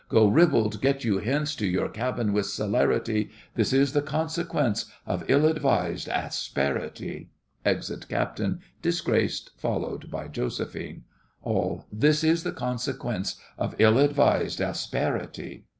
Go, 0.09 0.27
ribald, 0.27 0.81
get 0.81 1.03
you 1.03 1.19
hence 1.19 1.53
To 1.53 1.67
your 1.67 1.87
cabin 1.87 2.33
with 2.33 2.47
celerity. 2.47 3.29
This 3.53 3.71
is 3.71 3.93
the 3.93 4.01
consequence 4.01 4.85
Of 5.05 5.29
ill 5.29 5.45
advised 5.45 6.07
asperity 6.07 7.29
[Exit 7.63 8.07
CAPTAIN, 8.09 8.61
disgraced, 8.81 9.51
followed 9.57 10.09
by 10.09 10.27
JOSEPHINE 10.27 11.03
ALL. 11.43 11.85
This 11.93 12.23
is 12.23 12.41
the 12.41 12.51
consequence, 12.51 13.35
Of 13.59 13.75
ill 13.77 13.99
advised 13.99 14.59
asperity! 14.59 15.65